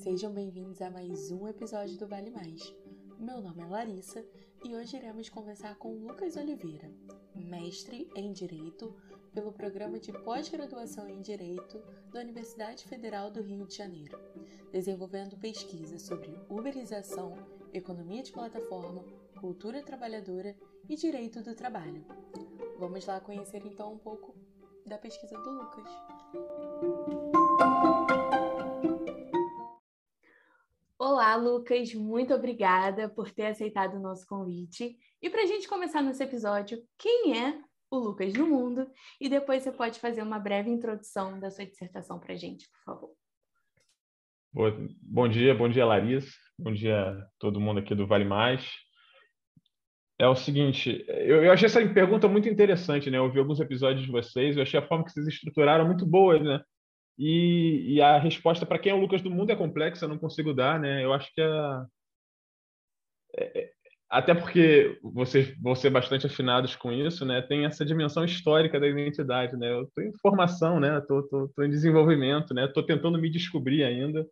[0.00, 2.74] Sejam bem-vindos a mais um episódio do Vale Mais.
[3.18, 4.24] Meu nome é Larissa
[4.64, 6.90] e hoje iremos conversar com Lucas Oliveira,
[7.34, 8.96] mestre em Direito
[9.34, 11.78] pelo Programa de Pós-Graduação em Direito
[12.10, 14.18] da Universidade Federal do Rio de Janeiro,
[14.72, 17.34] desenvolvendo pesquisa sobre uberização,
[17.70, 19.04] economia de plataforma,
[19.38, 20.56] cultura trabalhadora
[20.88, 22.06] e direito do trabalho.
[22.78, 24.34] Vamos lá conhecer então um pouco
[24.86, 25.90] da pesquisa do Lucas.
[31.20, 34.96] Olá, Lucas, muito obrigada por ter aceitado o nosso convite.
[35.20, 38.86] E para a gente começar nosso episódio, quem é o Lucas no mundo?
[39.20, 42.84] E depois você pode fazer uma breve introdução da sua dissertação para a gente, por
[42.86, 43.10] favor.
[45.02, 46.32] Bom dia, bom dia, Larissa.
[46.58, 48.66] Bom dia todo mundo aqui do Vale Mais
[50.18, 53.16] é o seguinte, eu, eu, achei essa pergunta muito interessante, né?
[53.16, 56.38] Eu ouvi alguns episódios de vocês, eu achei a forma que vocês estruturaram muito boa,
[56.38, 56.60] né?
[57.22, 60.54] E, e a resposta para quem é o Lucas do mundo é complexa, não consigo
[60.54, 61.04] dar, né?
[61.04, 61.86] Eu acho que a...
[63.36, 63.72] É, é,
[64.08, 67.42] até porque vocês vão ser bastante afinados com isso, né?
[67.42, 69.70] Tem essa dimensão histórica da identidade, né?
[69.70, 70.96] Eu estou em formação, né?
[70.96, 72.64] Estou em desenvolvimento, né?
[72.64, 74.26] Estou tentando me descobrir ainda.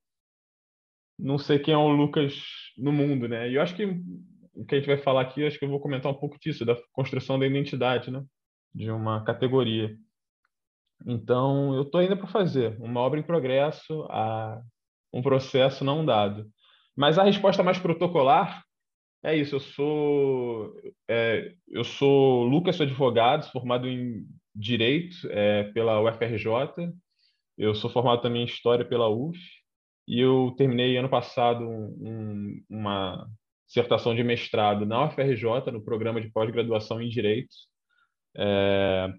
[1.19, 2.43] Não sei quem é o Lucas
[2.79, 3.51] no mundo, né?
[3.51, 3.85] E eu acho que
[4.55, 6.65] o que a gente vai falar aqui, acho que eu vou comentar um pouco disso,
[6.65, 8.25] da construção da identidade, né?
[8.75, 9.95] De uma categoria.
[11.07, 14.61] Então, eu estou ainda para fazer uma obra em progresso, a,
[15.13, 16.47] um processo não dado.
[16.97, 18.65] Mas a resposta mais protocolar
[19.23, 19.57] é isso.
[19.57, 20.75] Eu sou,
[21.09, 26.93] é, eu sou Lucas, sou advogado, formado em Direito é, pela UFRJ.
[27.57, 29.39] Eu sou formado também em História pela UF.
[30.07, 33.29] E eu terminei ano passado um, uma
[33.67, 37.55] dissertação de mestrado na UFRJ, no programa de pós-graduação em Direito,
[38.35, 39.13] é,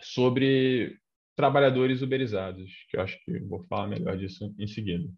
[0.00, 0.96] sobre
[1.36, 5.08] trabalhadores uberizados, que eu acho que vou falar melhor disso em seguida.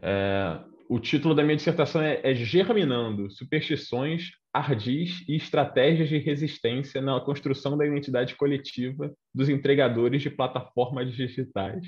[0.00, 7.00] É, o título da minha dissertação é, é Germinando Superstições, Ardis e Estratégias de Resistência
[7.00, 11.86] na Construção da Identidade Coletiva dos Entregadores de Plataformas Digitais.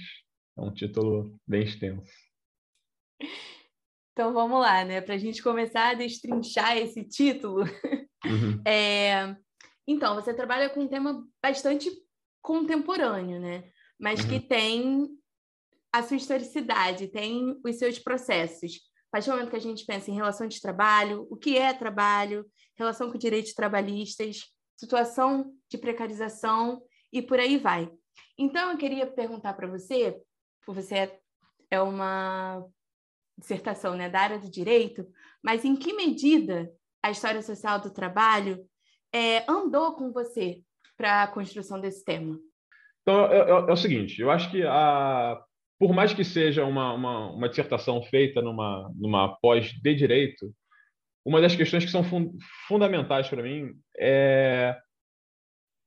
[0.56, 2.10] É um título bem extenso.
[4.12, 5.00] Então vamos lá, né?
[5.00, 7.64] Para a gente começar a destrinchar esse título.
[8.24, 8.62] Uhum.
[8.66, 9.36] É...
[9.86, 11.90] Então, você trabalha com um tema bastante
[12.40, 13.70] contemporâneo, né?
[13.98, 14.28] Mas uhum.
[14.28, 15.08] que tem
[15.92, 18.80] a sua historicidade, tem os seus processos.
[19.08, 21.72] A partir do momento que a gente pensa em relação de trabalho, o que é
[21.72, 22.44] trabalho,
[22.76, 24.40] relação com direitos trabalhistas,
[24.76, 27.88] situação de precarização e por aí vai.
[28.36, 30.20] Então, eu queria perguntar para você,
[30.66, 31.18] você
[31.70, 32.64] é uma
[33.38, 35.06] dissertação né, da área do direito,
[35.42, 38.68] mas em que medida a história social do trabalho
[39.14, 40.60] é, andou com você
[40.96, 42.36] para a construção desse tema?
[43.02, 45.40] Então, é, é, é, o seguinte, eu acho que a,
[45.78, 50.52] por mais que seja uma, uma, uma dissertação feita numa, numa pós de direito,
[51.24, 52.32] uma das questões que são fun
[52.66, 54.76] fundamentais para mim é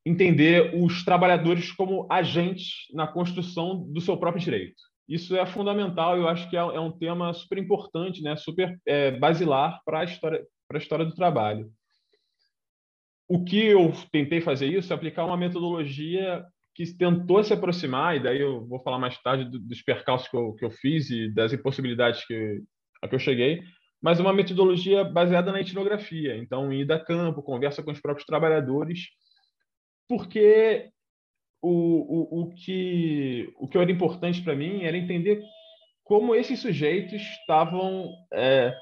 [0.05, 4.81] entender os trabalhadores como agentes na construção do seu próprio direito.
[5.07, 8.35] Isso é fundamental, eu acho que é, é um tema super importante, né?
[8.37, 10.45] super é, basilar para a história,
[10.75, 11.69] história do trabalho.
[13.27, 18.19] O que eu tentei fazer isso é aplicar uma metodologia que tentou se aproximar, e
[18.21, 21.51] daí eu vou falar mais tarde dos percalços que eu, que eu fiz e das
[21.51, 22.61] impossibilidades que,
[23.01, 23.63] a que eu cheguei,
[24.01, 26.37] mas uma metodologia baseada na etnografia.
[26.37, 29.07] Então, ida a campo, conversa com os próprios trabalhadores,
[30.07, 30.89] porque
[31.61, 35.41] o, o, o, que, o que era importante para mim era entender
[36.03, 38.73] como esses sujeitos estavam é,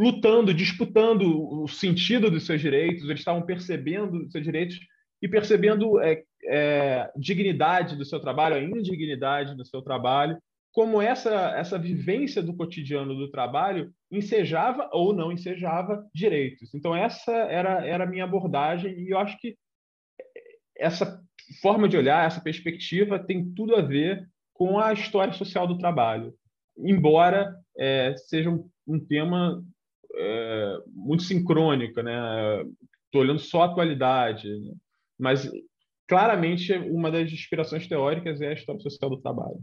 [0.00, 4.80] lutando, disputando o sentido dos seus direitos, eles estavam percebendo os seus direitos
[5.20, 10.38] e percebendo é, é, dignidade do seu trabalho, a indignidade do seu trabalho,
[10.72, 16.74] como essa, essa vivência do cotidiano do trabalho ensejava ou não ensejava direitos.
[16.74, 19.54] Então, essa era, era a minha abordagem, e eu acho que
[20.78, 21.20] essa
[21.60, 26.32] forma de olhar, essa perspectiva tem tudo a ver com a história social do trabalho,
[26.78, 29.62] embora é, seja um, um tema
[30.14, 32.62] é, muito sincrônico, né?
[33.06, 34.72] Estou olhando só a atualidade, né?
[35.18, 35.50] mas
[36.08, 39.58] claramente uma das inspirações teóricas é a história social do trabalho.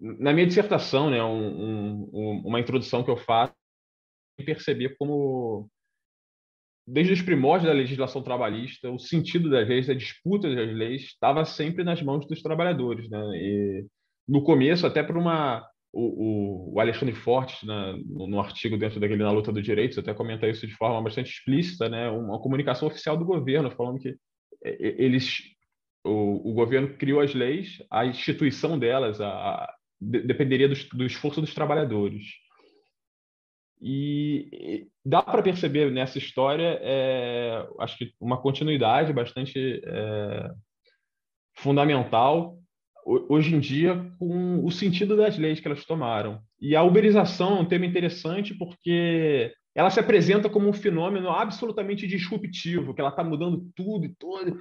[0.00, 3.54] Na minha dissertação, né, um, um, uma introdução que eu faço,
[4.44, 5.70] perceber como
[6.86, 11.44] desde os primórdios da legislação trabalhista, o sentido das leis, a disputa das leis, estava
[11.44, 13.08] sempre nas mãos dos trabalhadores.
[13.08, 13.18] Né?
[13.34, 13.86] E,
[14.28, 15.66] no começo, até por uma.
[15.96, 20.12] O, o, Alexandre Fortes, né, no, no, artigo dentro daquele Na Luta dos Direitos, até
[20.12, 24.16] comenta isso de forma bastante explícita, né, uma comunicação oficial do governo, falando que
[24.62, 25.40] eles.
[26.06, 31.40] O, o governo criou as leis, a instituição delas, a, de, dependeria do, do esforço
[31.40, 32.24] dos trabalhadores.
[33.80, 40.50] E dá para perceber nessa história, é, acho que uma continuidade bastante é,
[41.56, 42.58] fundamental
[43.04, 46.40] hoje em dia com o sentido das leis que elas tomaram.
[46.60, 52.06] E a uberização é um tema interessante porque ela se apresenta como um fenômeno absolutamente
[52.06, 54.58] disruptivo, que ela está mudando tudo e todo.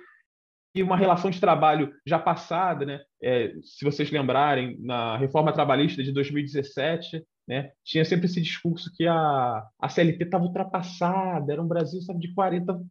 [0.76, 3.02] E uma relação de trabalho já passada, né?
[3.22, 7.72] É, se vocês lembrarem, na reforma trabalhista de 2017, né?
[7.84, 12.34] Tinha sempre esse discurso que a, a CLT estava ultrapassada, era um Brasil sabe, de
[12.34, 12.82] 40,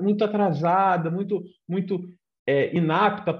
[0.00, 2.08] muito atrasada, muito, muito
[2.46, 3.34] é, inapta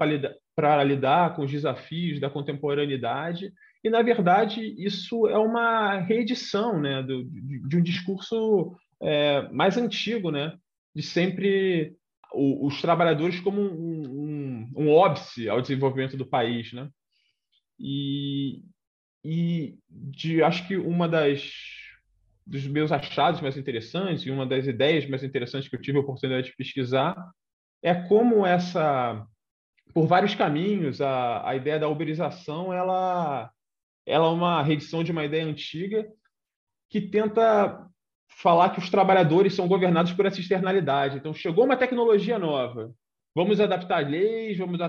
[0.55, 3.51] para lidar, com os desafios da contemporaneidade.
[3.83, 9.77] E, na verdade, isso é uma reedição né, do, de, de, um discurso é, mais
[9.77, 10.57] antigo, né,
[10.95, 11.95] de sempre
[12.33, 16.71] o, os trabalhadores como um, um, um óbice ao desenvolvimento do país.
[16.71, 16.89] Né?
[17.79, 18.61] E,
[19.25, 21.51] e de, acho que uma das
[22.45, 26.01] dos meus achados mais interessantes e uma das ideias mais interessantes que eu tive a
[26.01, 27.15] oportunidade de pesquisar
[27.81, 29.25] é como essa
[29.93, 31.01] por vários caminhos.
[31.01, 33.51] A, a ideia da uberização ela,
[34.05, 36.07] ela é uma reedição de uma ideia antiga
[36.89, 37.87] que tenta
[38.37, 41.17] falar que os trabalhadores são governados por essa externalidade.
[41.17, 42.91] Então, chegou uma tecnologia nova,
[43.35, 44.79] vamos adaptar leis, vamos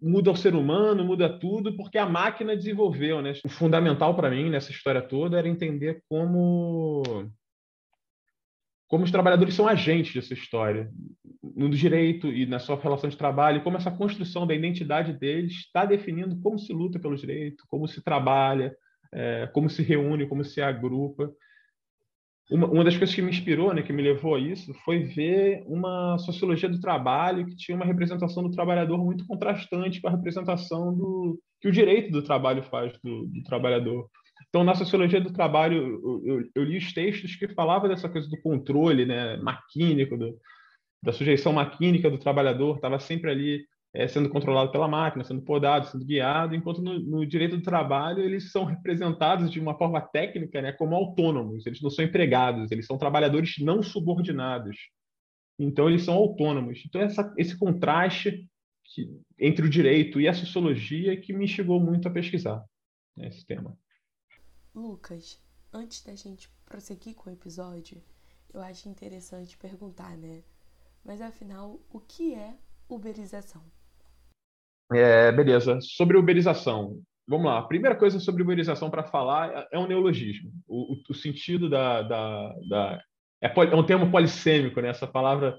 [0.00, 3.22] muda o ser humano, muda tudo, porque a máquina desenvolveu.
[3.22, 3.32] Né?
[3.44, 7.02] O fundamental para mim nessa história toda era entender como
[8.94, 10.88] como os trabalhadores são agentes dessa história,
[11.42, 15.84] no direito e na sua relação de trabalho, como essa construção da identidade deles está
[15.84, 18.72] definindo como se luta pelo direito, como se trabalha,
[19.12, 21.28] é, como se reúne, como se agrupa.
[22.48, 25.64] Uma, uma, das coisas que me inspirou, né, que me levou a isso, foi ver
[25.66, 30.96] uma sociologia do trabalho que tinha uma representação do trabalhador muito contrastante com a representação
[30.96, 34.08] do que o direito do trabalho faz do, do trabalhador.
[34.54, 38.28] Então, na sociologia do trabalho, eu, eu, eu, li os textos que falavam dessa coisa
[38.30, 40.38] do controle né, maquínico, do,
[41.02, 45.88] da sujeição maquínica do trabalhador, estava sempre ali é, sendo controlado pela máquina, sendo podado,
[45.88, 50.62] sendo guiado, enquanto no, no, direito do trabalho eles são representados de uma forma técnica
[50.62, 54.76] né, como autônomos, eles não são empregados, eles são trabalhadores não subordinados.
[55.58, 56.80] Então, eles são autônomos.
[56.86, 58.48] Então, essa, esse contraste
[58.84, 62.62] que, entre o direito e a sociologia que me chegou muito a pesquisar
[63.16, 63.76] né, esse tema.
[64.74, 65.40] Lucas,
[65.72, 68.02] antes da gente prosseguir com o episódio,
[68.52, 70.42] eu acho interessante perguntar, né?
[71.04, 72.54] Mas afinal, o que é
[72.88, 73.62] uberização?
[74.92, 75.78] É, beleza.
[75.80, 77.00] Sobre uberização.
[77.26, 77.58] Vamos lá.
[77.58, 80.50] A primeira coisa sobre uberização para falar é um neologismo.
[80.66, 82.02] O, o, o sentido da.
[82.02, 83.02] da, da
[83.40, 84.88] é, é, um termo polissêmico, né?
[84.88, 85.56] Essa palavra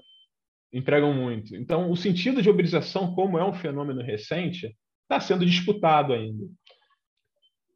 [0.72, 1.56] empregam muito.
[1.56, 6.44] Então, o sentido de uberização, como é um fenômeno recente, está sendo disputado ainda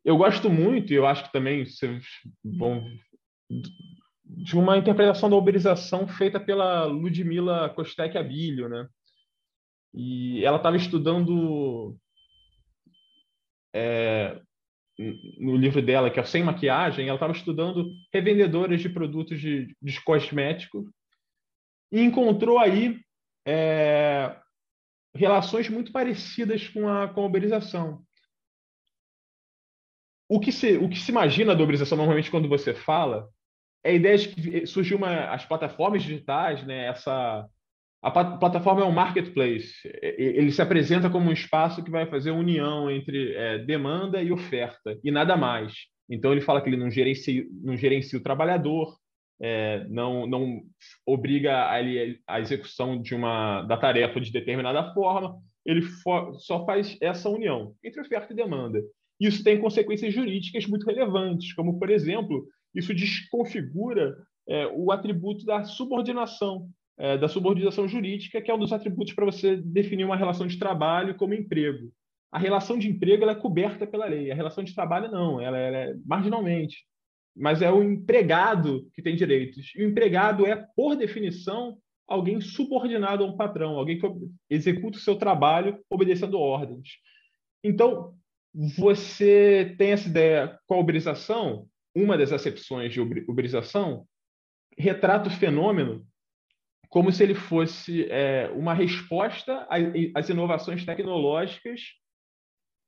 [0.05, 2.05] eu gosto muito, e eu acho que também vocês
[2.45, 2.85] vão
[4.25, 8.89] de uma interpretação da uberização feita pela Ludmila Kostek Abilio, né?
[9.93, 11.97] E ela estava estudando
[13.75, 14.41] é,
[15.39, 20.01] no livro dela, que é Sem Maquiagem, ela estava estudando revendedoras de produtos de, de
[20.03, 20.85] cosméticos
[21.91, 23.01] e encontrou aí
[23.45, 24.39] é,
[25.15, 28.05] relações muito parecidas com a, com a uberização
[30.31, 33.29] o que se, o que se imagina da uberização normalmente quando você fala
[33.83, 36.87] é a ideia de que surgiu uma, as plataformas digitais, né?
[36.87, 37.45] Essa
[38.03, 39.75] a plataforma é um marketplace.
[40.01, 44.99] Ele se apresenta como um espaço que vai fazer união entre é, demanda e oferta
[45.05, 45.75] e nada mais.
[46.09, 48.97] Então ele fala que ele não gerencia, não gerencia o trabalhador,
[49.43, 50.63] é, não, não
[51.05, 51.75] obriga a,
[52.27, 55.37] a execução de uma da tarefa de determinada forma.
[55.67, 55.83] Ele
[56.39, 58.81] só faz essa união entre oferta e demanda.
[59.21, 64.17] Isso tem consequências jurídicas muito relevantes, como, por exemplo, isso desconfigura
[64.49, 69.27] é, o atributo da subordinação, é, da subordinação jurídica, que é um dos atributos para
[69.27, 71.93] você definir uma relação de trabalho como emprego.
[72.33, 75.77] A relação de emprego é coberta pela lei, a relação de trabalho não, ela, ela
[75.77, 76.79] é marginalmente.
[77.37, 79.73] Mas é o empregado que tem direitos.
[79.77, 81.77] E o empregado é, por definição,
[82.09, 84.07] alguém subordinado a um patrão, alguém que
[84.49, 86.89] executa o seu trabalho obedecendo ordens.
[87.63, 88.15] Então,
[88.55, 94.07] você tem essa ideia com a uberização, uma das acepções de uberização,
[94.77, 96.07] retrata o fenômeno
[96.89, 99.67] como se ele fosse é, uma resposta
[100.15, 101.81] às inovações tecnológicas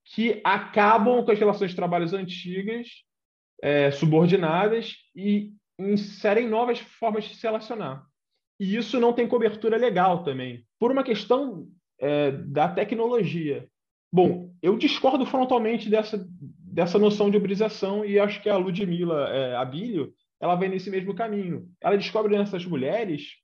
[0.04, 2.88] que acabam com as relações de trabalhos antigas,
[3.62, 8.04] é, subordinadas, e inserem novas formas de se relacionar.
[8.58, 11.68] E isso não tem cobertura legal também, por uma questão
[12.00, 13.68] é, da tecnologia.
[14.12, 19.56] Bom, eu discordo frontalmente dessa, dessa noção de uberização e acho que a Ludmilla é,
[19.56, 21.68] Abílio ela vem nesse mesmo caminho.
[21.80, 23.36] Ela descobre nessas mulheres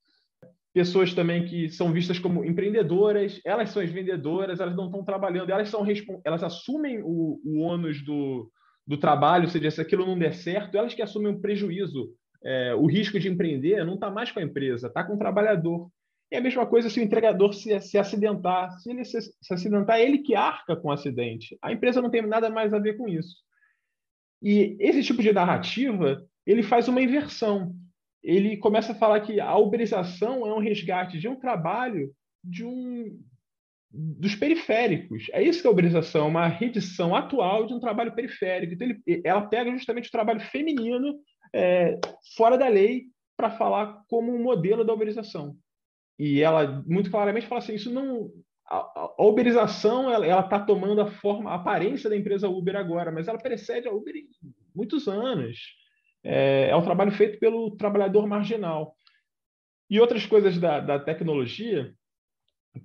[0.75, 5.51] pessoas também que são vistas como empreendedoras, elas são as vendedoras, elas não estão trabalhando,
[5.51, 5.85] elas são
[6.25, 8.51] elas assumem o, o ônus do,
[8.87, 12.11] do trabalho, ou seja, se aquilo não der certo, elas que assumem o prejuízo,
[12.45, 15.89] é, o risco de empreender, não está mais com a empresa, está com o trabalhador.
[16.31, 18.79] E a mesma coisa se o entregador se, se acidentar.
[18.81, 21.59] Se ele se, se acidentar, é ele que arca com o acidente.
[21.63, 23.37] A empresa não tem nada mais a ver com isso.
[24.43, 27.75] E esse tipo de narrativa, ele faz uma inversão.
[28.23, 32.13] Ele começa a falar que a uberização é um resgate de um trabalho
[32.45, 33.19] de um
[33.91, 35.29] dos periféricos.
[35.33, 38.75] É isso que é a uberização, uma redição atual de um trabalho periférico.
[38.75, 41.19] Então, ele, ela pega justamente o trabalho feminino
[41.55, 41.99] é,
[42.37, 45.57] fora da lei para falar como um modelo da uberização
[46.19, 48.31] e ela muito claramente fala assim, isso não
[48.69, 53.27] a, a uberização ela está tomando a forma, a aparência da empresa Uber agora, mas
[53.27, 54.29] ela precede a Uber em
[54.75, 55.59] muitos anos.
[56.23, 58.95] É, é um trabalho feito pelo trabalhador marginal.
[59.89, 61.95] E outras coisas da, da tecnologia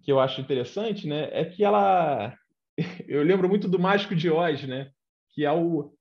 [0.01, 2.33] que eu acho interessante, né, é que ela
[3.07, 4.89] eu lembro muito do Mágico de Oz, né,
[5.31, 5.93] que é o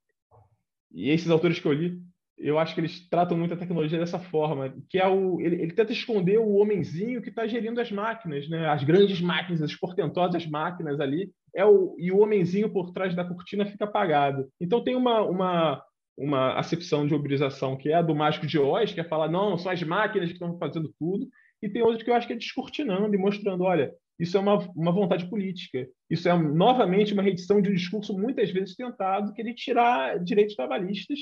[0.94, 2.00] e esses autores que eu li
[2.38, 5.72] eu acho que eles tratam muito a tecnologia dessa forma, que é o ele, ele
[5.72, 8.68] tenta esconder o homenzinho que está gerindo as máquinas, né?
[8.68, 13.24] As grandes máquinas, as portentosas máquinas ali, é o e o homenzinho por trás da
[13.24, 14.48] cortina fica apagado.
[14.60, 15.82] Então tem uma uma
[16.16, 19.56] uma acepção de uberização que é a do mágico de Oz, que é falar não,
[19.56, 21.26] são as máquinas que estão fazendo tudo,
[21.62, 24.58] e tem outra que eu acho que é descortinando e mostrando, olha, isso é uma,
[24.76, 25.86] uma vontade política.
[26.10, 30.54] Isso é novamente uma reedição de um discurso muitas vezes tentado que de tirar direitos
[30.54, 31.18] trabalhistas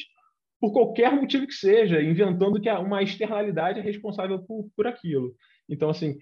[0.60, 5.34] por qualquer motivo que seja, inventando que uma externalidade é responsável por, por aquilo.
[5.68, 6.18] Então, assim,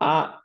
[0.00, 0.40] a,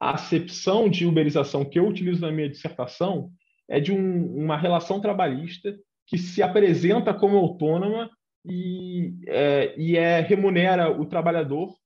[0.00, 3.30] a acepção de uberização que eu utilizo na minha dissertação
[3.68, 8.10] é de um, uma relação trabalhista que se apresenta como autônoma
[8.44, 11.76] e é, e é remunera o trabalhador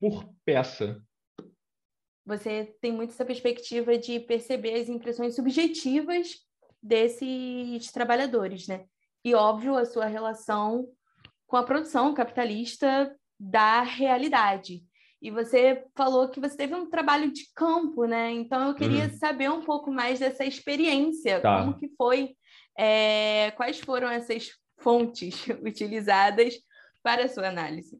[0.00, 1.00] por peça.
[2.26, 6.38] Você tem muito essa perspectiva de perceber as impressões subjetivas
[6.82, 8.86] desses trabalhadores, né?
[9.24, 10.86] E, óbvio, a sua relação
[11.46, 14.82] com a produção capitalista da realidade.
[15.22, 18.30] E você falou que você teve um trabalho de campo, né?
[18.30, 19.16] Então eu queria uhum.
[19.16, 21.60] saber um pouco mais dessa experiência, tá.
[21.60, 22.36] como que foi,
[22.78, 24.50] é, quais foram essas
[24.80, 26.54] fontes utilizadas
[27.02, 27.98] para a sua análise.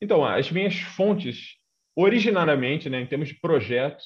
[0.00, 1.56] Então, as minhas fontes,
[1.96, 4.04] originariamente, né, em termos de projetos,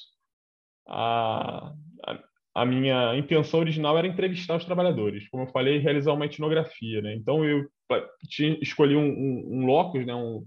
[0.89, 1.73] a,
[2.57, 7.15] a minha intenção original era entrevistar os trabalhadores, como eu falei, realizar uma etnografia, né?
[7.15, 7.69] Então eu
[8.31, 10.15] tinha, escolhi um, um, um locus, né?
[10.15, 10.43] Um,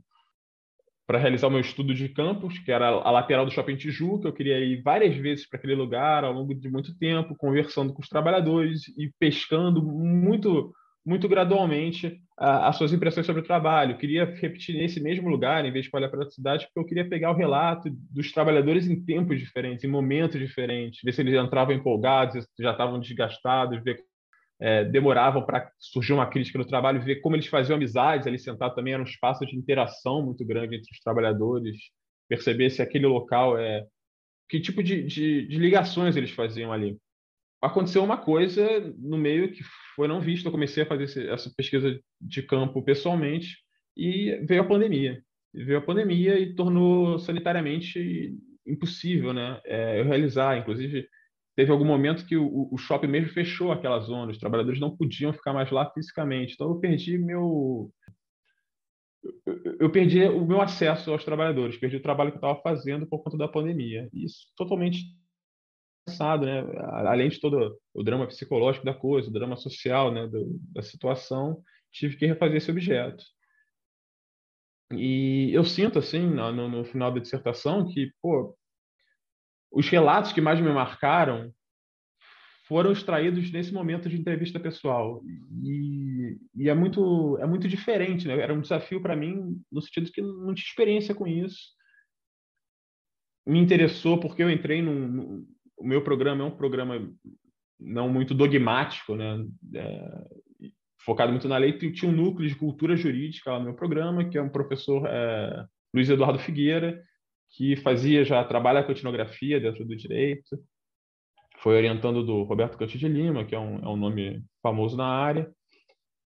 [1.06, 4.28] para realizar o meu estudo de campus, que era a lateral do Shopping Tijuca.
[4.28, 8.02] Eu queria ir várias vezes para aquele lugar ao longo de muito tempo, conversando com
[8.02, 10.74] os trabalhadores e pescando muito
[11.10, 13.94] muito gradualmente as suas impressões sobre o trabalho.
[13.94, 16.86] Eu queria repetir nesse mesmo lugar, em vez de olhar para a cidade, porque eu
[16.86, 21.34] queria pegar o relato dos trabalhadores em tempos diferentes, em momentos diferentes, ver se eles
[21.34, 24.00] entravam empolgados, já estavam desgastados, ver
[24.62, 28.76] é, demoravam para surgir uma crítica no trabalho, ver como eles faziam amizades ali sentado
[28.76, 31.76] também era um espaço de interação muito grande entre os trabalhadores,
[32.28, 33.84] perceber se aquele local é
[34.48, 36.98] que tipo de, de, de ligações eles faziam ali.
[37.62, 39.64] Aconteceu uma coisa no meio que
[39.96, 40.46] foi não visto.
[40.46, 43.58] Eu comecei a fazer essa pesquisa de campo pessoalmente
[43.98, 45.22] e veio a pandemia.
[45.54, 48.34] Veio a pandemia e tornou sanitariamente
[48.66, 49.60] impossível, né?
[49.66, 50.58] É, eu realizar.
[50.58, 51.08] Inclusive,
[51.56, 54.32] teve algum momento que o, o shopping mesmo fechou aquela zona.
[54.32, 56.54] Os trabalhadores não podiam ficar mais lá fisicamente.
[56.54, 57.92] Então, eu perdi meu
[59.80, 63.20] eu perdi o meu acesso aos trabalhadores, perdi o trabalho que eu estava fazendo por
[63.22, 64.10] conta da pandemia.
[64.14, 65.04] Isso totalmente
[66.10, 66.64] passado, né?
[67.08, 70.28] Além de todo o drama psicológico da coisa, o drama social, né?
[70.28, 71.62] Do, da situação,
[71.92, 73.24] tive que refazer esse objeto.
[74.92, 78.58] E eu sinto, assim, no, no final da dissertação, que, pô,
[79.72, 81.54] os relatos que mais me marcaram
[82.68, 85.24] foram extraídos nesse momento de entrevista pessoal
[85.64, 90.12] e, e, é muito é muito diferente né era um desafio para mim no sentido
[90.12, 91.60] que não tinha experiência com isso
[93.46, 95.48] me interessou porque eu entrei num,
[95.80, 97.10] o meu programa é um programa
[97.80, 99.46] não muito dogmático, né?
[99.74, 100.28] É,
[101.04, 101.78] focado muito na lei.
[101.78, 105.66] Tinha um núcleo de cultura jurídica lá no meu programa, que é um professor é,
[105.94, 107.02] Luiz Eduardo Figueira,
[107.52, 110.60] que fazia já trabalha com etnografia dentro do direito.
[111.60, 115.08] Foi orientando do Roberto Cante de Lima, que é um, é um nome famoso na
[115.08, 115.50] área.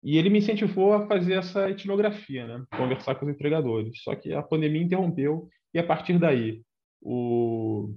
[0.04, 2.66] E ele me incentivou a fazer essa etnografia, né?
[2.76, 4.02] conversar com os empregadores.
[4.04, 6.62] Só que a pandemia interrompeu e a partir daí
[7.02, 7.96] o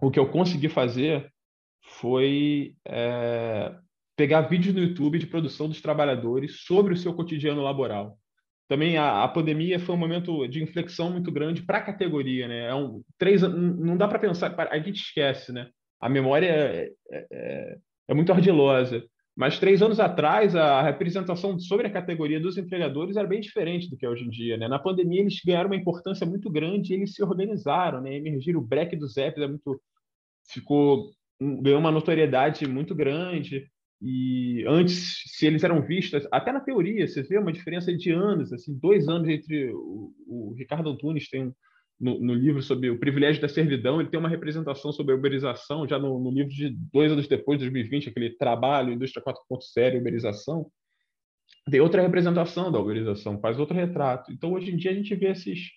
[0.00, 1.30] o que eu consegui fazer
[1.82, 3.74] foi é,
[4.16, 8.18] pegar vídeos no YouTube de produção dos trabalhadores sobre o seu cotidiano laboral.
[8.68, 12.66] Também a, a pandemia foi um momento de inflexão muito grande para a categoria, né?
[12.66, 15.68] É um, três, não dá para pensar, a gente esquece, né?
[16.00, 17.76] A memória é, é, é,
[18.08, 19.04] é muito ardilosa.
[19.40, 23.96] Mas três anos atrás, a representação sobre a categoria dos empregadores era bem diferente do
[23.96, 24.58] que é hoje em dia.
[24.58, 24.68] Né?
[24.68, 28.16] Na pandemia, eles ganharam uma importância muito grande e eles se organizaram, né?
[28.16, 28.60] emergiram.
[28.60, 29.80] O break dos apps é muito,
[30.46, 33.66] ficou ganhou uma notoriedade muito grande.
[34.02, 38.52] E antes, se eles eram vistos, até na teoria, você vê uma diferença de anos,
[38.52, 41.52] assim, dois anos entre o, o Ricardo Antunes tem um,
[42.00, 45.86] no, no, livro sobre o privilégio da servidão, ele tem uma representação sobre a uberização,
[45.86, 50.70] já no, no livro de dois anos depois, 2020, aquele trabalho, Indústria 4.0, uberização,
[51.70, 54.32] tem outra representação da uberização, faz outro retrato.
[54.32, 55.68] Então, hoje em dia, a gente vê esses,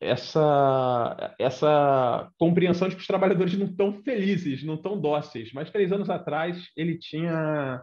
[0.00, 5.52] essa, essa compreensão de que os trabalhadores não estão felizes, não estão dóceis.
[5.52, 7.82] Mas três anos atrás, ele tinha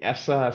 [0.00, 0.50] essa,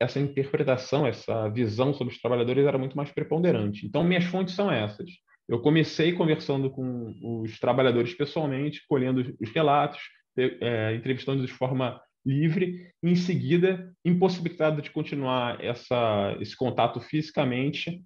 [0.00, 3.86] essa interpretação, essa visão sobre os trabalhadores era muito mais preponderante.
[3.86, 5.10] Então, minhas fontes são essas.
[5.48, 10.00] Eu comecei conversando com os trabalhadores pessoalmente, colhendo os relatos,
[10.36, 18.02] é, entrevistando-os de forma livre, em seguida, impossibilitado de continuar essa, esse contato fisicamente,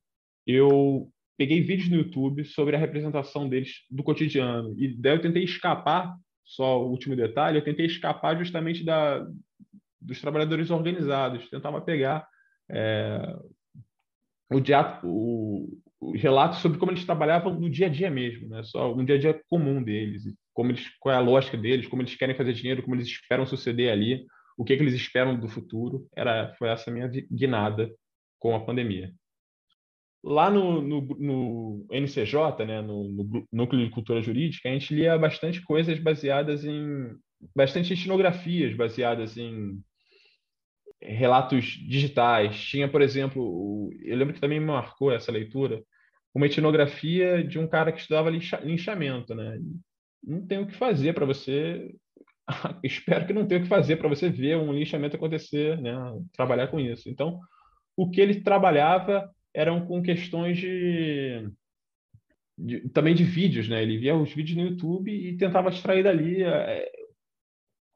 [0.47, 4.75] eu peguei vídeos no YouTube sobre a representação deles do cotidiano.
[4.79, 9.27] E daí eu tentei escapar, só o último detalhe, eu tentei escapar justamente da,
[10.03, 12.27] dos trabalhadores organizados, tentava pegar
[12.71, 13.37] é,
[14.51, 15.69] o, dia, o,
[16.01, 18.63] o relato sobre como eles trabalhavam no dia a dia mesmo, né?
[18.65, 22.03] Só um dia a dia comum deles, como eles, qual é a lógica deles, como
[22.03, 25.39] eles querem fazer dinheiro, como eles esperam suceder ali, o que, é que eles esperam
[25.39, 26.07] do futuro.
[26.15, 27.91] Era foi essa minha guinada
[28.39, 29.13] com a pandemia.
[30.25, 35.19] Lá no, no, no NCJ, né, no, no Núcleo de Cultura Jurídica, a gente lia
[35.19, 37.17] bastante coisas baseadas em
[37.57, 39.83] bastante etnografias baseadas em
[41.05, 42.57] relatos digitais.
[42.57, 45.83] Tinha, por exemplo, eu lembro que também me marcou essa leitura,
[46.35, 49.59] uma etnografia de um cara que estudava linchamento, né?
[50.23, 51.95] Não tem o que fazer para você.
[52.83, 55.95] Espero que não tenha o que fazer para você ver um linchamento acontecer, né?
[56.33, 57.09] Trabalhar com isso.
[57.09, 57.41] Então,
[57.97, 61.49] o que ele trabalhava eram com questões de,
[62.57, 63.83] de também de vídeos, né?
[63.83, 66.91] Ele via os vídeos no YouTube e tentava extrair dali é,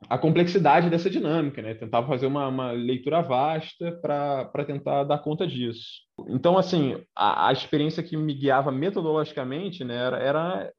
[0.09, 1.75] a complexidade dessa dinâmica, né?
[1.75, 6.03] Tentava fazer uma, uma leitura vasta para tentar dar conta disso.
[6.29, 10.73] Então, assim, a, a, experiência que me guiava metodologicamente, né, era, era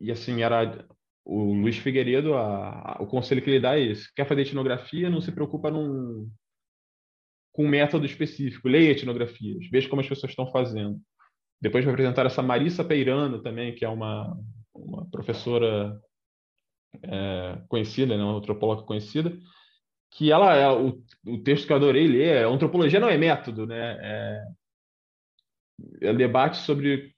[0.00, 0.86] e assim era
[1.24, 5.10] o Luiz Figueiredo, a, a, o conselho que ele dá é esse: quer fazer etnografia,
[5.10, 6.30] não se preocupa num,
[7.52, 11.00] com um método específico, leia etnografias, veja como as pessoas estão fazendo.
[11.60, 14.36] Depois vai apresentar essa Marissa Peirano também, que é uma,
[14.74, 15.98] uma professora
[17.02, 19.36] é, conhecida, né, uma antropóloga conhecida,
[20.10, 23.66] que ela é o, o, texto que eu adorei ler é antropologia não é método,
[23.66, 23.98] né?
[24.00, 24.44] É,
[26.02, 27.12] é debate sobre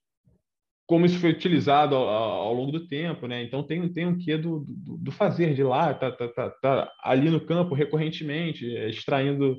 [0.86, 3.42] como isso foi utilizado ao, ao, longo do tempo, né?
[3.42, 6.92] Então tem tem um quê do, do, do fazer de lá, tá, tá, tá, tá,
[7.02, 9.56] ali no campo recorrentemente, extraindo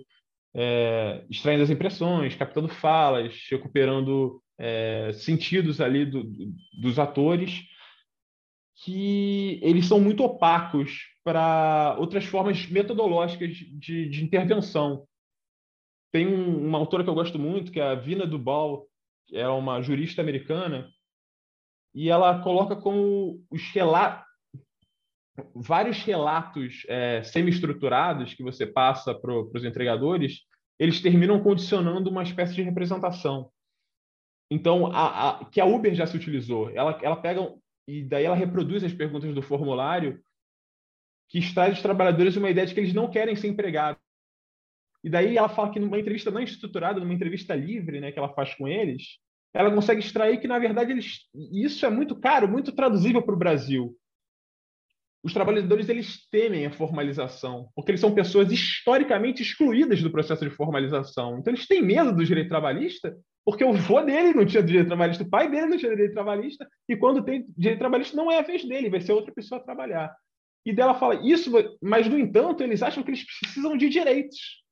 [0.55, 6.23] é, extraindo as impressões, captando falas, recuperando é, sentidos ali do,
[6.81, 7.61] dos atores
[8.83, 15.07] que eles são muito opacos para outras formas metodológicas de, de intervenção.
[16.11, 18.87] Tem um, uma autora que eu gosto muito, que é a Vina Dubal,
[19.25, 20.89] que é uma jurista americana,
[21.93, 24.25] e ela coloca como os relatos,
[25.55, 30.41] vários relatos é, semi-estruturados que você passa para os entregadores,
[30.79, 33.51] eles terminam condicionando uma espécie de representação.
[34.51, 37.41] Então, a, a, que a Uber já se utilizou, ela, ela pega
[37.87, 40.21] e daí ela reproduz as perguntas do formulário
[41.29, 44.01] que extrai dos trabalhadores uma ideia de que eles não querem ser empregados.
[45.03, 48.33] E daí ela fala que numa entrevista não estruturada, numa entrevista livre, né, que ela
[48.33, 49.19] faz com eles,
[49.53, 53.39] ela consegue extrair que na verdade eles isso é muito caro, muito traduzível para o
[53.39, 53.97] Brasil.
[55.27, 60.55] Os trabalhadores eles temem a formalização, porque eles são pessoas historicamente excluídas do processo de
[60.55, 61.37] formalização.
[61.37, 63.13] Então eles têm medo do direito trabalhista
[63.43, 66.65] porque o vô dele não tinha direito trabalhista, o pai dele não tinha direito trabalhista,
[66.87, 69.63] e quando tem direito trabalhista não é a vez dele, vai ser outra pessoa a
[69.63, 70.15] trabalhar.
[70.65, 74.63] E dela fala isso, mas no entanto eles acham que eles precisam de direitos.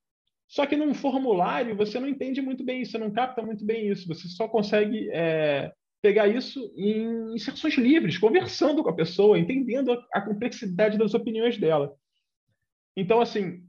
[0.47, 3.89] Só que num formulário você não entende muito bem isso, você não capta muito bem
[3.89, 5.69] isso, você só consegue é,
[6.05, 11.57] pegar isso em inserções livres, conversando com a pessoa, entendendo a, a complexidade das opiniões
[11.57, 11.95] dela.
[12.95, 13.63] Então, assim,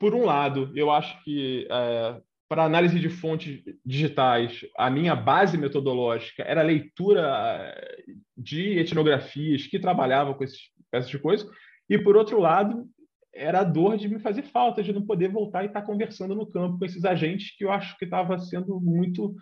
[0.00, 5.56] por um lado, eu acho que é, para análise de fontes digitais, a minha base
[5.56, 8.04] metodológica era a leitura eh,
[8.36, 11.48] de etnografias que trabalhavam com esses, essas coisas.
[11.88, 12.84] E por outro lado,
[13.32, 16.50] era a dor de me fazer falta, de não poder voltar e estar conversando no
[16.50, 19.36] campo com esses agentes que eu acho que estava sendo muito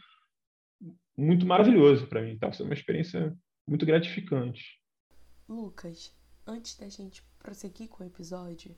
[1.17, 2.33] muito maravilhoso para mim.
[2.33, 4.81] Estava sendo uma experiência muito gratificante.
[5.49, 6.15] Lucas,
[6.47, 8.77] antes da gente prosseguir com o episódio,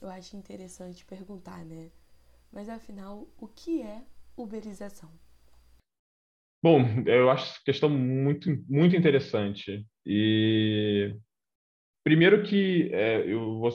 [0.00, 1.90] eu acho interessante perguntar, né?
[2.52, 4.02] Mas afinal, o que é
[4.36, 5.10] uberização?
[6.62, 9.86] Bom, eu acho questão muito, muito interessante.
[10.04, 11.16] E
[12.04, 13.70] primeiro que é, eu vou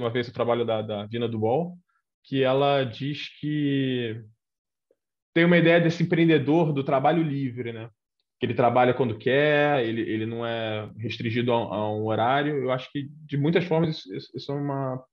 [0.00, 1.76] uma vez o trabalho da, da Vina Duval,
[2.22, 4.24] que ela diz que
[5.34, 7.90] tem uma ideia desse empreendedor do trabalho livre, né?
[8.40, 12.56] Que ele trabalha quando quer, ele, ele não é restringido a, a um horário.
[12.56, 15.04] Eu acho que, de muitas formas, isso, isso é, uma,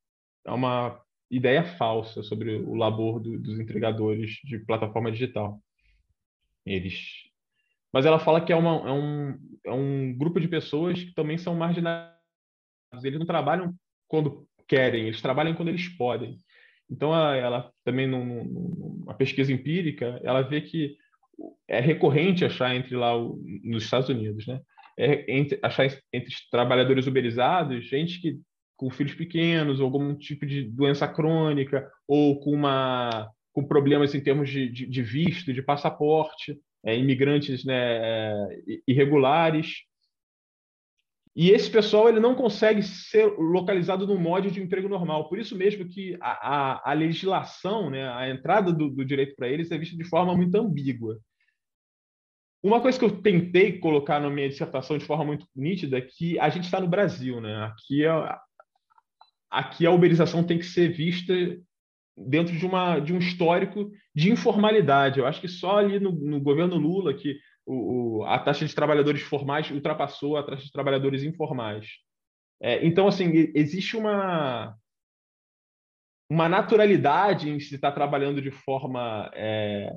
[0.46, 5.60] é uma ideia falsa sobre o labor do, dos entregadores de plataforma digital.
[6.66, 7.26] Eles
[7.96, 11.38] mas ela fala que é, uma, é, um, é um grupo de pessoas que também
[11.38, 12.12] são marginalizadas.
[13.06, 13.74] Eles não trabalham
[14.06, 16.38] quando querem, eles trabalham quando eles podem.
[16.90, 20.96] Então, ela também, numa pesquisa empírica, ela vê que
[21.68, 23.14] é recorrente achar entre lá
[23.64, 24.62] nos Estados Unidos, né?
[24.98, 28.40] É entre, achar entre trabalhadores uberizados gente que
[28.78, 34.22] com filhos pequenos ou algum tipo de doença crônica ou com uma com problemas em
[34.22, 38.48] termos de, de, de visto, de passaporte é, imigrantes né, é,
[38.86, 39.84] irregulares.
[41.36, 45.28] E esse pessoal ele não consegue ser localizado no mod de emprego normal.
[45.28, 49.50] Por isso mesmo que a, a, a legislação, né, a entrada do, do direito para
[49.50, 51.20] eles é vista de forma muito ambígua.
[52.64, 56.40] Uma coisa que eu tentei colocar na minha dissertação de forma muito nítida é que
[56.40, 57.66] a gente está no Brasil, né?
[57.66, 58.36] Aqui, é,
[59.52, 61.34] aqui a uberização tem que ser vista
[62.18, 65.20] dentro de, uma, de um histórico de informalidade.
[65.20, 68.76] Eu acho que só ali no, no governo Lula que o, o, a taxa de
[68.76, 71.88] trabalhadores formais ultrapassou a taxa de trabalhadores informais.
[72.62, 74.76] É, então, assim, existe uma,
[76.30, 79.92] uma naturalidade em se estar trabalhando de forma é,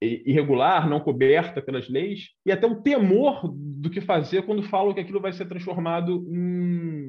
[0.00, 5.00] irregular, não coberta pelas leis, e até um temor do que fazer quando falam que
[5.00, 7.01] aquilo vai ser transformado em,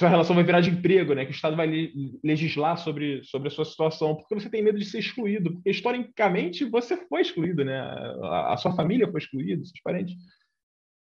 [0.00, 1.26] sua relação vai virar de emprego, né?
[1.26, 1.92] Que o Estado vai
[2.24, 6.64] legislar sobre, sobre a sua situação, porque você tem medo de ser excluído, porque historicamente
[6.64, 7.78] você foi excluído, né?
[8.22, 10.16] A, a sua família foi excluída, seus parentes.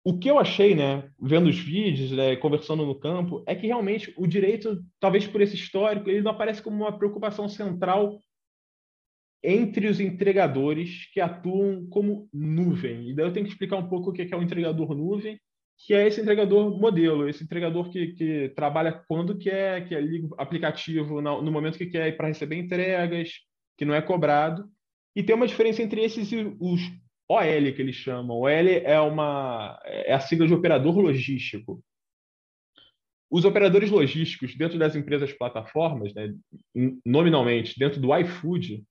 [0.03, 4.14] O que eu achei, né, vendo os vídeos, né, conversando no campo, é que realmente
[4.16, 8.19] o direito, talvez por esse histórico, ele não aparece como uma preocupação central
[9.45, 13.11] entre os entregadores que atuam como nuvem.
[13.11, 15.38] E daí eu tenho que explicar um pouco o que é o entregador nuvem
[15.87, 20.35] que é esse entregador modelo, esse entregador que, que trabalha quando quer, que é o
[20.37, 23.31] aplicativo no, no momento que quer para receber entregas,
[23.79, 24.71] que não é cobrado.
[25.16, 26.83] E tem uma diferença entre esses e os
[27.29, 28.40] OL, que eles chamam.
[28.40, 31.83] OL é, uma, é a sigla de operador logístico.
[33.31, 36.35] Os operadores logísticos dentro das empresas plataformas, né,
[37.07, 38.85] nominalmente, dentro do iFood,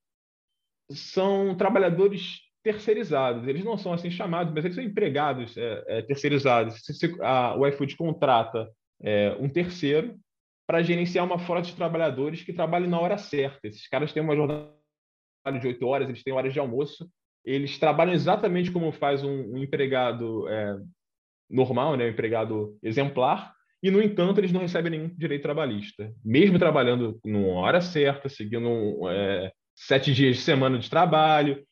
[0.89, 3.47] são trabalhadores terceirizados.
[3.47, 6.75] Eles não são assim chamados, mas eles são empregados é, é, terceirizados.
[7.21, 8.69] A, o iFood contrata
[9.01, 10.15] é, um terceiro
[10.67, 13.67] para gerenciar uma frota de trabalhadores que trabalhem na hora certa.
[13.67, 14.69] Esses caras têm uma jornada
[15.60, 17.10] de oito horas, eles têm horas de almoço,
[17.43, 20.77] eles trabalham exatamente como faz um, um empregado é,
[21.49, 23.51] normal, né, um empregado exemplar,
[23.82, 26.13] e, no entanto, eles não recebem nenhum direito trabalhista.
[26.23, 31.65] Mesmo trabalhando numa hora certa, seguindo é, sete dias de semana de trabalho,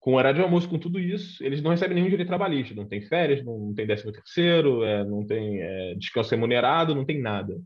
[0.00, 3.00] com horário de almoço, com tudo isso, eles não recebem nenhum direito trabalhista, não tem
[3.02, 7.60] férias, não, tem décimo terceiro, é, não tem é, descanso remunerado, não tem nada.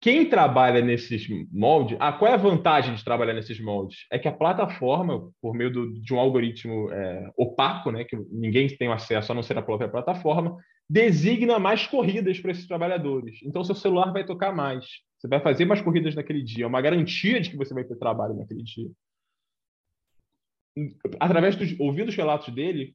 [0.00, 4.06] Quem trabalha nesses moldes, ah, qual é a vantagem de trabalhar nesses moldes?
[4.10, 8.66] É que a plataforma, por meio do, de um algoritmo é, opaco, né, que ninguém
[8.66, 10.56] tem acesso a não ser a própria plataforma,
[10.88, 13.40] designa mais corridas para esses trabalhadores.
[13.44, 14.86] Então, seu celular vai tocar mais.
[15.18, 16.64] Você vai fazer mais corridas naquele dia.
[16.64, 18.88] É uma garantia de que você vai ter trabalho naquele dia
[21.18, 22.94] através dos ouvindo os relatos dele,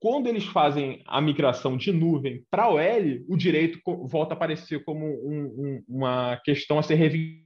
[0.00, 3.78] quando eles fazem a migração de nuvem para OL, o direito
[4.08, 7.44] volta a aparecer como um, um, uma questão a ser revisada.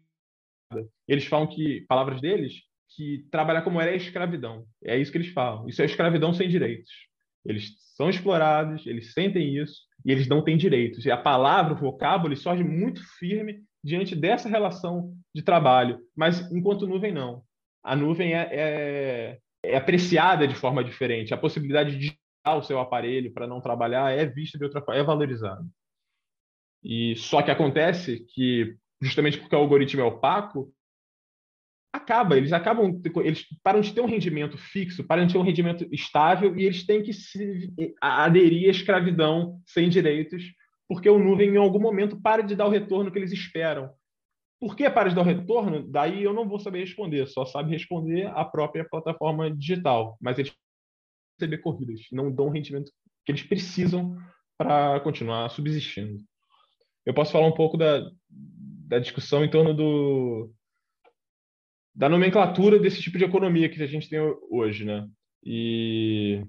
[1.09, 2.53] Eles falam que, palavras deles,
[2.95, 4.65] que trabalhar como OL é escravidão.
[4.85, 5.69] É isso que eles falam.
[5.69, 6.93] Isso é escravidão sem direitos.
[7.45, 11.05] Eles são explorados, eles sentem isso e eles não têm direitos.
[11.05, 15.99] E a palavra, o vocábulo, surge muito firme diante dessa relação de trabalho.
[16.17, 17.43] Mas enquanto nuvem, não.
[17.83, 21.33] A nuvem é, é é apreciada de forma diferente.
[21.35, 25.01] A possibilidade de tirar o seu aparelho para não trabalhar é vista de outra forma,
[25.01, 25.65] é valorizada.
[26.83, 30.73] E só que acontece que justamente porque o algoritmo é opaco,
[31.93, 35.87] acaba, eles acabam, eles param de ter um rendimento fixo, param de ter um rendimento
[35.93, 40.43] estável e eles têm que se aderir à escravidão sem direitos
[40.89, 43.91] porque o nuvem em algum momento para de dar o retorno que eles esperam.
[44.65, 45.87] Por que para de dar o retorno?
[45.87, 50.17] Daí eu não vou saber responder, só sabe responder a própria plataforma digital.
[50.19, 50.55] Mas eles
[51.39, 52.91] receber corridas, não dão o rendimento
[53.27, 54.17] que eles precisam
[54.57, 56.17] para continuar subsistindo.
[57.05, 60.51] Eu posso falar um pouco da, da discussão em torno do,
[61.95, 64.19] da nomenclatura desse tipo de economia que a gente tem
[64.51, 65.07] hoje, né?
[65.45, 66.43] E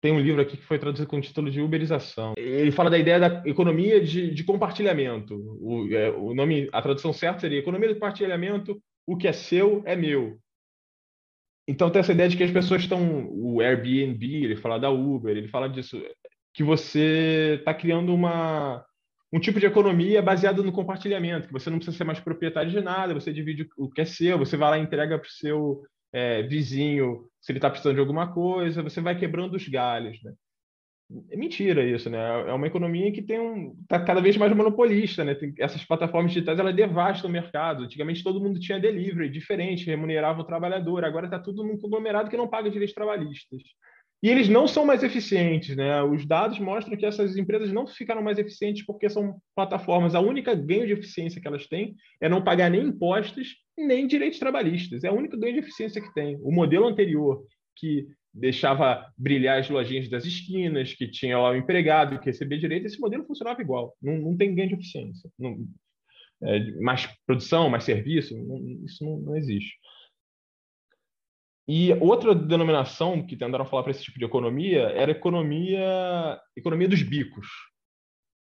[0.00, 2.34] tem um livro aqui que foi traduzido com o título de Uberização.
[2.36, 5.34] Ele fala da ideia da economia de, de compartilhamento.
[5.60, 8.80] O, é, o, nome, a tradução certa seria economia de compartilhamento.
[9.06, 10.38] O que é seu é meu.
[11.68, 15.36] Então tem essa ideia de que as pessoas estão, o Airbnb, ele fala da Uber,
[15.36, 16.02] ele fala disso,
[16.54, 18.84] que você está criando uma
[19.32, 22.80] um tipo de economia baseada no compartilhamento, que você não precisa ser mais proprietário de
[22.80, 25.82] nada, você divide o que é seu, você vai lá e entrega para o seu
[26.12, 30.32] é, vizinho se ele está precisando de alguma coisa, você vai quebrando os galhos, né?
[31.28, 32.18] É mentira isso, né?
[32.48, 35.34] É uma economia que tem um tá cada vez mais monopolista, né?
[35.34, 37.82] Tem, essas plataformas digitais elas devastam o mercado.
[37.82, 41.04] Antigamente todo mundo tinha delivery diferente, remunerava o trabalhador.
[41.04, 43.60] Agora está tudo num conglomerado que não paga direitos trabalhistas.
[44.22, 46.02] E eles não são mais eficientes, né?
[46.02, 50.14] Os dados mostram que essas empresas não ficaram mais eficientes porque são plataformas.
[50.14, 54.38] A única ganho de eficiência que elas têm é não pagar nem impostos nem direitos
[54.38, 55.04] trabalhistas.
[55.04, 56.38] É a única ganho de eficiência que tem.
[56.42, 57.42] O modelo anterior,
[57.76, 62.86] que deixava brilhar as lojinhas das esquinas, que tinha lá o empregado que recebia direito,
[62.86, 63.96] esse modelo funcionava igual.
[64.00, 65.30] Não, não tem ganho de eficiência.
[65.38, 65.56] Não,
[66.42, 69.76] é, mais produção, mais serviço, não, isso não, não existe.
[71.72, 77.00] E outra denominação que tentaram falar para esse tipo de economia era economia, economia dos
[77.00, 77.46] bicos,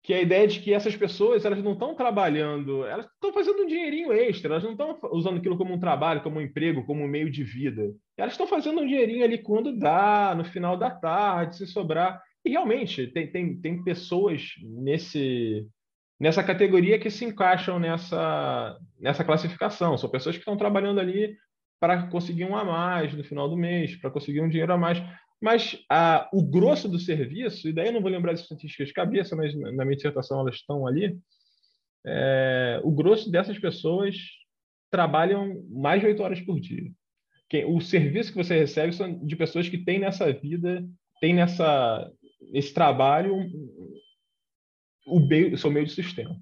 [0.03, 3.63] que é a ideia de que essas pessoas elas não estão trabalhando, elas estão fazendo
[3.63, 7.03] um dinheirinho extra, elas não estão usando aquilo como um trabalho, como um emprego, como
[7.03, 7.91] um meio de vida.
[8.15, 12.21] Elas estão fazendo um dinheirinho ali quando dá, no final da tarde, se sobrar.
[12.45, 15.65] E realmente tem, tem, tem pessoas nesse
[16.19, 19.97] nessa categoria que se encaixam nessa nessa classificação.
[19.97, 21.35] São pessoas que estão trabalhando ali
[21.79, 25.01] para conseguir um a mais no final do mês, para conseguir um dinheiro a mais.
[25.41, 25.79] Mas
[26.33, 29.53] o grosso do serviço, e daí eu não vou lembrar as estatísticas de cabeça, mas
[29.55, 31.15] na minha dissertação elas estão ali,
[32.05, 34.15] é, o grosso dessas pessoas
[34.89, 36.89] trabalham mais de oito horas por dia.
[37.67, 40.85] O serviço que você recebe são de pessoas que têm nessa vida,
[41.21, 42.11] têm nessa,
[42.51, 43.35] nesse trabalho
[45.05, 46.35] o, meio, o seu meio de sustento.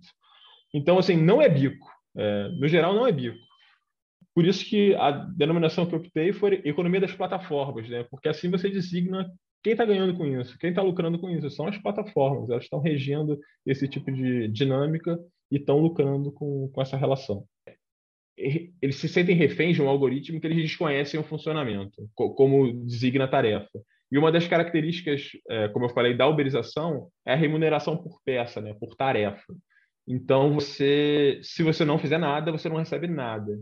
[0.73, 1.87] Então, assim, não é bico.
[2.17, 3.37] É, no geral, não é bico.
[4.35, 8.03] Por isso que a denominação que eu optei foi economia das plataformas, né?
[8.11, 9.31] porque assim você designa
[9.63, 11.49] quem está ganhando com isso, quem está lucrando com isso.
[11.49, 15.17] São as plataformas, elas estão regendo esse tipo de dinâmica
[15.49, 17.45] e estão lucrando com, com essa relação.
[18.37, 23.29] Eles se sentem reféns de um algoritmo que eles desconhecem o funcionamento, como designa a
[23.29, 23.81] tarefa.
[24.11, 28.59] E uma das características, é, como eu falei, da uberização é a remuneração por peça,
[28.59, 29.55] né, por tarefa.
[30.05, 33.57] Então, você, se você não fizer nada, você não recebe nada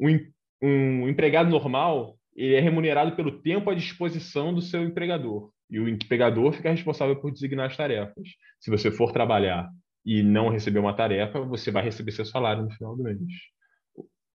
[0.00, 0.18] um,
[0.62, 5.50] um empregado normal ele é remunerado pelo tempo à disposição do seu empregador.
[5.68, 8.28] E o empregador fica responsável por designar as tarefas.
[8.60, 9.68] Se você for trabalhar
[10.06, 13.18] e não receber uma tarefa, você vai receber seu salário no final do mês.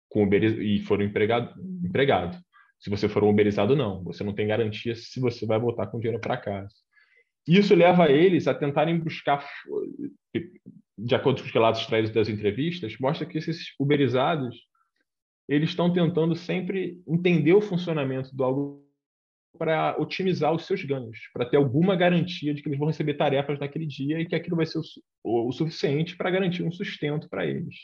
[0.08, 2.36] Com e for um empregado, empregado.
[2.80, 4.02] Se você for um uberizado, não.
[4.02, 6.74] Você não tem garantia se você vai voltar com dinheiro para casa.
[7.46, 9.48] Isso leva eles a tentarem buscar,
[10.98, 14.56] de acordo com os relatos extraídos das entrevistas, mostra que esses uberizados
[15.48, 18.82] eles estão tentando sempre entender o funcionamento do algoritmo
[19.58, 23.58] para otimizar os seus ganhos, para ter alguma garantia de que eles vão receber tarefas
[23.58, 24.80] naquele dia e que aquilo vai ser
[25.22, 27.74] o, o, suficiente para garantir um sustento para eles.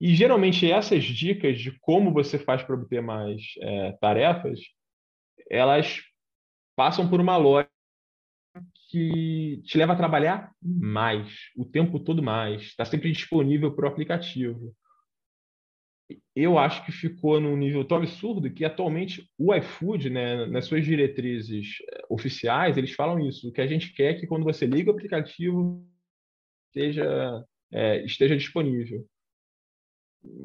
[0.00, 4.58] E geralmente essas dicas de como você faz para obter mais é, tarefas,
[5.48, 6.00] elas
[6.74, 7.70] passam por uma lógica
[8.90, 13.88] que te leva a trabalhar mais, o tempo todo mais, está sempre disponível para o
[13.88, 14.74] aplicativo
[16.34, 20.84] eu acho que ficou num nível tão absurdo que atualmente o iFood, né, nas suas
[20.84, 23.48] diretrizes eh, oficiais, eles falam isso.
[23.48, 25.86] O que a gente quer é que quando você liga o aplicativo
[26.68, 29.06] esteja, é, esteja disponível.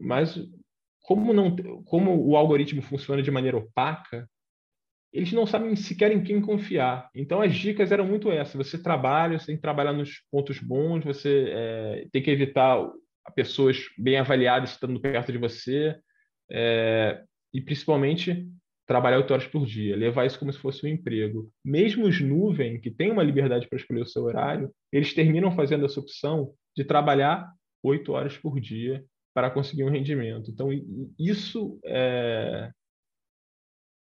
[0.01, 0.39] Mas
[1.01, 4.29] como, não, como o algoritmo funciona de maneira opaca,
[5.13, 7.09] eles não sabem sequer em quem confiar.
[7.15, 8.55] Então as dicas eram muito essas.
[8.55, 12.77] Você trabalha, você tem que trabalhar nos pontos bons, você é, tem que evitar
[13.35, 15.95] pessoas bem avaliadas estando perto de você
[16.51, 18.47] é, e principalmente
[18.85, 21.51] trabalhar oito horas por dia, levar isso como se fosse um emprego.
[21.63, 25.85] Mesmo os nuvem, que têm uma liberdade para escolher o seu horário, eles terminam fazendo
[25.85, 27.51] essa opção de trabalhar
[27.83, 30.49] oito horas por dia para conseguir um rendimento.
[30.49, 30.69] Então,
[31.19, 32.71] isso é...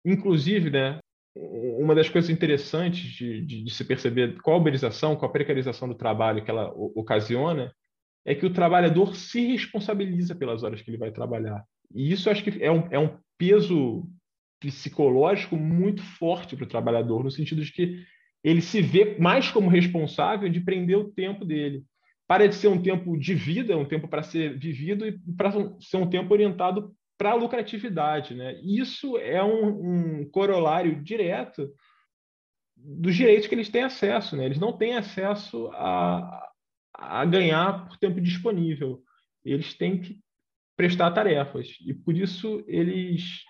[0.02, 0.98] Inclusive, né,
[1.36, 5.88] uma das coisas interessantes de, de, de, se perceber com a uberização, com a precarização
[5.88, 7.72] do trabalho que ela ocasiona,
[8.24, 11.64] é que o trabalhador se responsabiliza pelas horas que ele vai trabalhar.
[11.94, 14.06] E isso acho que é um, é um peso
[14.60, 18.04] psicológico muito forte para o trabalhador, no sentido de que
[18.44, 21.84] ele se vê mais como responsável de prender o tempo dele.
[22.26, 25.96] Para de ser um tempo de vida, um tempo para ser vivido e para ser
[25.96, 28.34] um tempo orientado para a lucratividade.
[28.34, 28.60] Né?
[28.62, 31.70] Isso é um, um, corolário direto
[32.76, 34.36] dos direitos que eles têm acesso.
[34.36, 34.46] Né?
[34.46, 36.49] Eles não têm acesso a,
[36.94, 39.02] a ganhar por tempo disponível.
[39.44, 40.20] Eles têm que
[40.76, 41.76] prestar tarefas.
[41.86, 43.42] E por isso eles,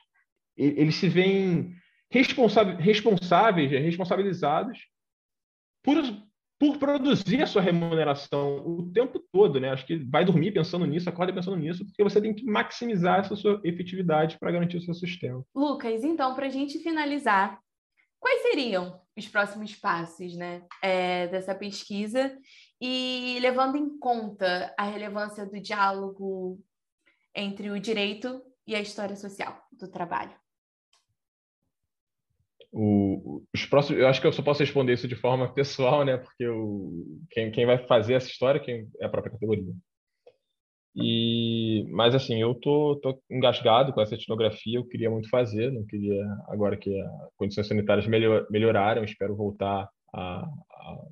[0.57, 1.75] eles se veem
[2.11, 4.79] responsáveis, responsabilizados
[5.83, 5.97] por,
[6.59, 9.71] por produzir a sua remuneração o tempo todo, né?
[9.71, 13.37] Acho que vai dormir pensando nisso, acorda pensando nisso, porque você tem que maximizar essa
[13.37, 15.47] sua efetividade para garantir o seu sustento.
[15.55, 17.61] Lucas, então, para a gente finalizar,
[18.19, 22.37] quais seriam os próximos passos né, é, dessa pesquisa
[22.81, 26.59] e levando em conta a relevância do diálogo
[27.35, 30.35] entre o direito e a história social do trabalho?
[32.73, 36.17] O, os próximos, eu acho que eu só posso responder isso de forma pessoal, né?
[36.17, 39.75] Porque o, quem, quem vai fazer essa história quem, é a própria categoria.
[40.95, 45.85] E, mas assim, eu tô, tô engasgado com essa etnografia, eu queria muito fazer, não
[45.87, 51.07] queria agora que as condições sanitárias melhor, melhoraram, espero voltar a, a,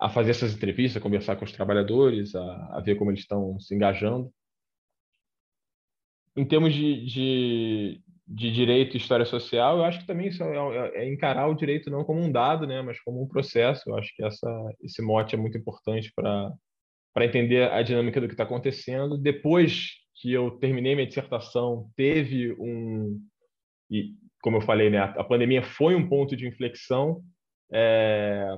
[0.00, 3.58] a, fazer essas entrevistas, a conversar com os trabalhadores, a, a ver como eles estão
[3.60, 4.32] se engajando.
[6.36, 10.56] Em termos de, de, de direito e história social, eu acho que também isso é,
[10.56, 13.90] é, é, encarar o direito não como um dado, né, mas como um processo.
[13.90, 16.52] Eu acho que essa, esse mote é muito importante para
[17.12, 19.18] para entender a dinâmica do que está acontecendo.
[19.18, 23.20] Depois que eu terminei minha dissertação, teve um
[23.90, 27.22] e como eu falei, né, a, pandemia foi um ponto de inflexão.
[27.72, 28.56] É,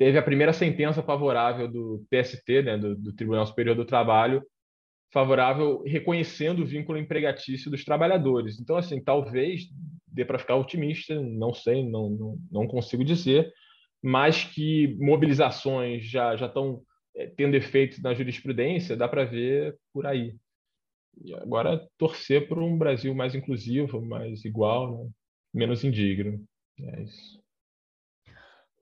[0.00, 4.42] teve a primeira sentença favorável do TST, né, do, do Tribunal Superior do Trabalho,
[5.12, 8.58] favorável reconhecendo o vínculo empregatício dos trabalhadores.
[8.58, 9.68] Então, assim, talvez
[10.06, 13.52] dê para ficar otimista, não sei, não, não, não consigo dizer,
[14.02, 16.80] mas que mobilizações já, já estão
[17.14, 20.34] é, tendo efeito na jurisprudência, dá para ver por aí.
[21.22, 25.10] E agora torcer para um Brasil mais inclusivo, mais igual, né?
[25.52, 26.42] menos indigno.
[26.80, 27.38] É isso.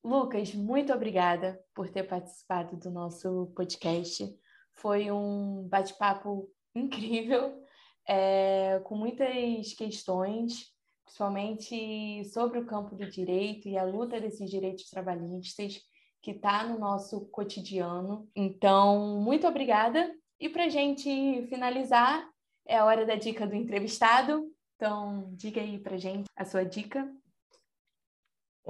[0.08, 4.34] Lucas, muito obrigada por ter participado do nosso podcast.
[4.74, 7.62] Foi um bate-papo incrível,
[8.08, 10.72] é, com muitas questões,
[11.04, 15.78] principalmente sobre o campo do direito e a luta desses direitos trabalhistas,
[16.22, 18.26] que está no nosso cotidiano.
[18.34, 20.10] Então, muito obrigada.
[20.40, 22.26] E para a gente finalizar,
[22.66, 24.50] é a hora da dica do entrevistado.
[24.76, 27.06] Então, diga aí para gente a sua dica.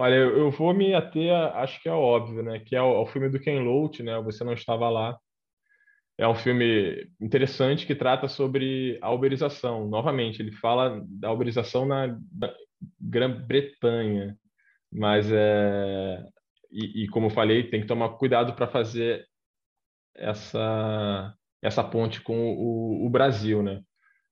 [0.01, 2.61] Olha, eu vou me ater, acho que é óbvio, né?
[2.61, 4.17] Que é o, é o filme do Ken Loach, né?
[4.21, 5.19] Você não estava lá.
[6.17, 9.89] É um filme interessante que trata sobre a uberização.
[9.89, 12.17] Novamente, ele fala da uberização na
[13.01, 14.37] Grã-Bretanha,
[14.93, 16.23] mas é
[16.71, 19.27] e, e, como eu falei, tem que tomar cuidado para fazer
[20.15, 23.83] essa essa ponte com o, o, Brasil, né?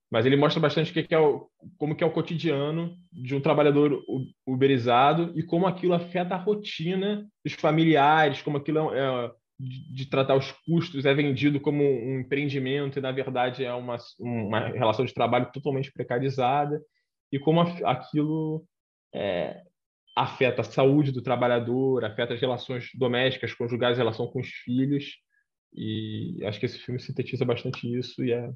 [0.09, 3.41] Mas ele mostra bastante o que é o, como que é o cotidiano de um
[3.41, 4.01] trabalhador
[4.45, 10.35] uberizado e como aquilo afeta a rotina dos familiares, como aquilo é, de, de, tratar
[10.35, 15.13] os custos é vendido como um empreendimento e na verdade é uma, uma relação de
[15.13, 16.81] trabalho totalmente precarizada
[17.31, 18.65] e como aquilo
[19.13, 19.61] é,
[20.15, 25.17] afeta a saúde do trabalhador, afeta as relações domésticas, conjugais, relação com os filhos.
[25.73, 28.49] E acho que esse filme sintetiza bastante isso e é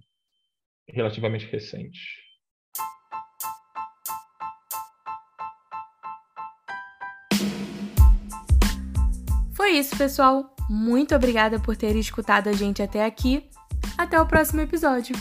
[0.94, 2.22] relativamente recente.
[9.54, 10.56] Foi isso, pessoal.
[10.70, 13.50] Muito obrigada por ter escutado a gente até aqui.
[13.98, 15.16] Até o próximo episódio.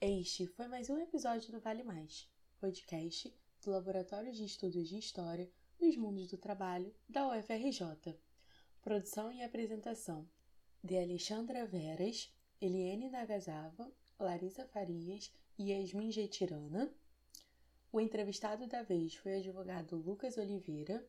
[0.00, 2.28] Este foi mais um episódio do Vale Mais,
[2.60, 3.32] podcast
[3.64, 5.48] do Laboratório de Estudos de História
[5.80, 8.18] dos Mundos do Trabalho da UFRJ.
[8.82, 10.28] Produção e apresentação
[10.84, 12.30] de Alexandra Veras,
[12.60, 16.92] Eliane Nagasava, Larissa Farias e Yasmin Getirana.
[17.90, 21.02] O entrevistado da vez foi o advogado Lucas Oliveira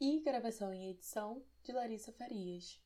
[0.00, 2.80] e gravação e edição de Larissa Farias.